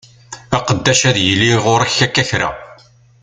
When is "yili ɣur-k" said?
1.25-1.97